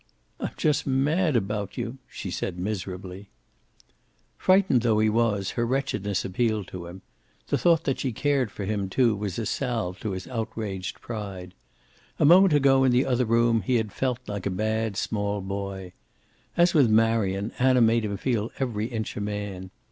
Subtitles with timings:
[0.39, 3.29] "I'm just mad about you," she said miserably.
[4.35, 7.03] Frightened though he was, her wretchedness appealed to him.
[7.49, 11.53] The thought that she cared for him, too, was a salve to his outraged pride.
[12.17, 15.93] A moment ago, in the other room, he had felt like a bad small boy.
[16.57, 19.69] As with Marion, Anna made him feel every inch a man.